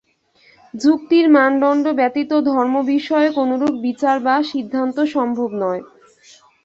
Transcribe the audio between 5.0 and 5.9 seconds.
সম্ভব নয়।